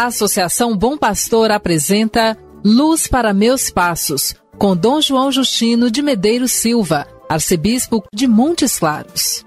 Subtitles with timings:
[0.00, 6.52] A Associação Bom Pastor apresenta Luz para Meus Passos, com Dom João Justino de Medeiros
[6.52, 9.44] Silva, arcebispo de Montes Claros.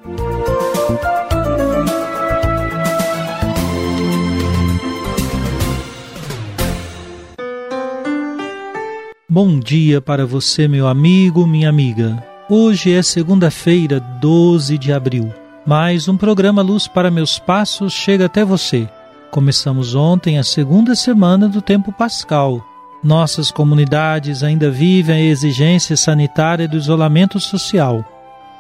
[9.28, 12.24] Bom dia para você, meu amigo, minha amiga.
[12.48, 15.34] Hoje é segunda-feira, 12 de abril.
[15.66, 18.88] Mais um programa Luz para Meus Passos chega até você.
[19.34, 22.64] Começamos ontem a segunda semana do tempo pascal.
[23.04, 28.06] Nossas comunidades ainda vivem a exigência sanitária do isolamento social.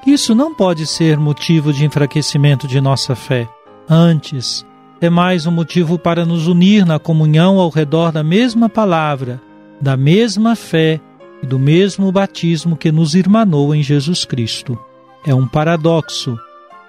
[0.03, 3.47] Isso não pode ser motivo de enfraquecimento de nossa fé.
[3.88, 4.66] Antes,
[4.99, 9.39] é mais um motivo para nos unir na comunhão ao redor da mesma palavra,
[9.79, 10.99] da mesma fé
[11.44, 14.75] e do mesmo batismo que nos irmanou em Jesus Cristo.
[15.23, 16.35] É um paradoxo,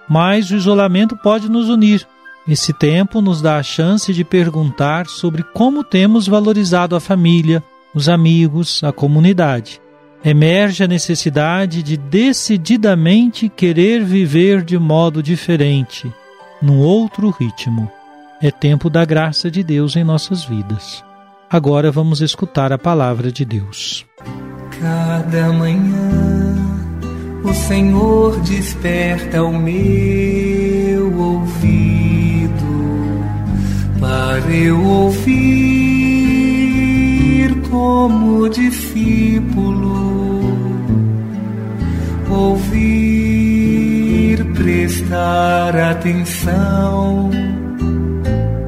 [0.08, 2.08] mas o isolamento pode nos unir
[2.46, 7.62] esse tempo nos dá a chance de perguntar sobre como temos valorizado a família,
[7.94, 9.80] os amigos, a comunidade.
[10.22, 16.12] Emerge a necessidade de decididamente querer viver de modo diferente,
[16.60, 17.90] num outro ritmo.
[18.42, 21.02] É tempo da graça de Deus em nossas vidas.
[21.48, 24.04] Agora vamos escutar a palavra de Deus.
[24.80, 26.54] Cada manhã
[27.42, 31.73] o Senhor desperta o meu ouvido
[34.34, 35.30] para eu ouvir
[37.70, 40.40] como discípulo,
[42.28, 42.74] ouvir,
[44.54, 47.30] prestar atenção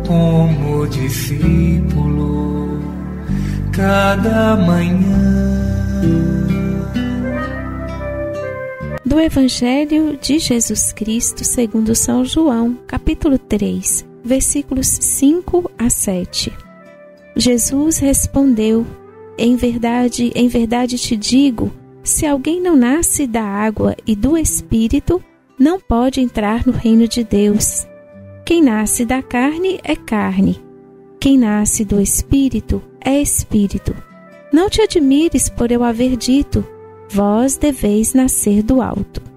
[0.06, 2.80] como discípulo,
[3.72, 5.02] cada manhã.
[9.04, 16.52] Do Evangelho de Jesus Cristo segundo São João, capítulo 3 versículos 5 a 7.
[17.36, 18.84] Jesus respondeu:
[19.38, 21.72] Em verdade, em verdade te digo,
[22.02, 25.22] se alguém não nasce da água e do espírito,
[25.58, 27.86] não pode entrar no reino de Deus.
[28.44, 30.60] Quem nasce da carne é carne,
[31.20, 33.94] quem nasce do espírito é espírito.
[34.52, 36.64] Não te admires por eu haver dito:
[37.08, 39.35] vós deveis nascer do alto.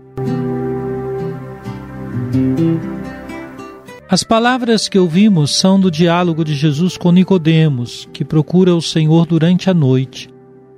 [4.11, 9.27] As palavras que ouvimos são do diálogo de Jesus com Nicodemos, que procura o Senhor
[9.27, 10.27] durante a noite,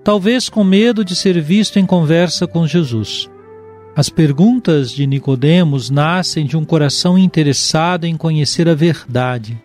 [0.03, 3.30] talvez com medo de ser visto em conversa com Jesus.
[3.96, 9.58] As perguntas de Nicodemos nascem de um coração interessado em conhecer a verdade.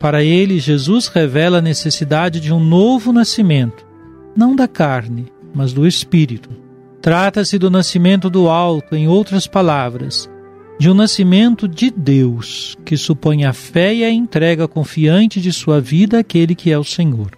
[0.00, 3.86] Para ele, Jesus revela a necessidade de um novo nascimento,
[4.34, 6.50] não da carne, mas do espírito.
[7.00, 10.28] Trata-se do nascimento do alto, em outras palavras,
[10.78, 15.80] de um nascimento de Deus, que supõe a fé e a entrega confiante de sua
[15.80, 17.30] vida àquele que é o Senhor.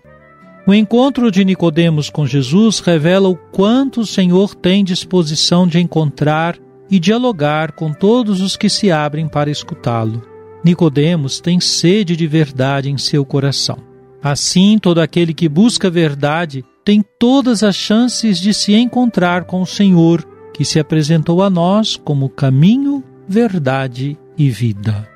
[0.67, 6.59] O encontro de Nicodemos com Jesus revela o quanto o Senhor tem disposição de encontrar
[6.91, 10.23] e dialogar com todos os que se abrem para escutá-lo.
[10.65, 13.79] Nicodemos tem sede de verdade em seu coração.
[14.23, 19.67] Assim, todo aquele que busca verdade tem todas as chances de se encontrar com o
[19.67, 25.07] Senhor, que se apresentou a nós como caminho, verdade e vida.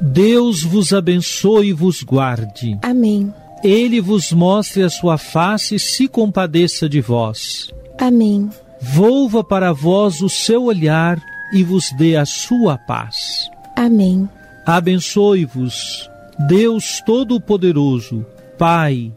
[0.00, 2.78] Deus vos abençoe e vos guarde.
[2.82, 3.32] Amém.
[3.64, 7.70] Ele vos mostre a sua face e se compadeça de vós.
[7.98, 8.50] Amém.
[8.80, 11.18] Volva para vós o seu olhar
[11.52, 13.50] e vos dê a sua paz.
[13.74, 14.28] Amém.
[14.66, 16.08] Abençoe-vos,
[16.46, 18.24] Deus Todo-Poderoso,
[18.58, 19.12] Pai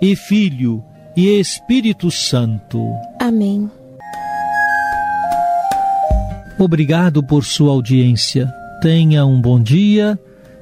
[0.00, 0.82] e Filho
[1.16, 2.82] e Espírito Santo.
[3.20, 3.70] Amém.
[6.58, 8.52] Obrigado por sua audiência.
[8.80, 10.18] Tenha um bom dia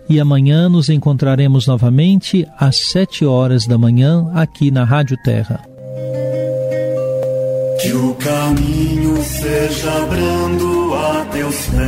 [0.09, 5.61] e amanhã nos encontraremos novamente às sete horas da manhã aqui na Rádio Terra.
[7.81, 11.81] Que o caminho seja brando a teus pés,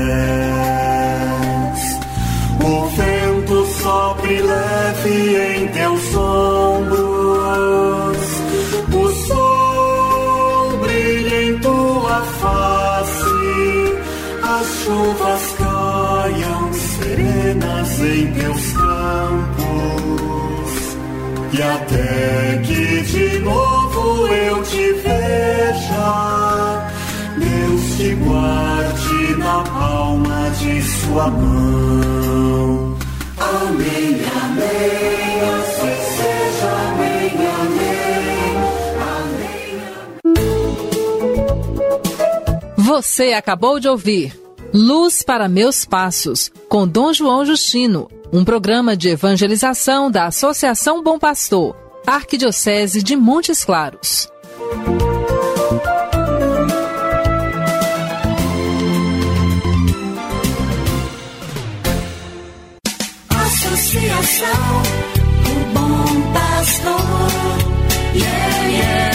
[2.65, 6.52] o vento sopre leve em teus ombros
[18.63, 19.67] teus campos,
[21.53, 26.89] e até que de novo eu te veja,
[27.37, 32.97] Deus te guarde na palma de sua mão.
[33.39, 38.57] Amém, amém, assim seja, amém, amém,
[39.19, 40.37] amém.
[42.77, 44.41] Você acabou de ouvir
[44.73, 51.19] Luz para Meus Passos, com Dom João Justino, um programa de evangelização da Associação Bom
[51.19, 51.77] Pastor,
[52.07, 54.27] Arquidiocese de Montes Claros.
[63.29, 64.83] Associação
[65.45, 69.12] do Bom Pastor, yeah, yeah.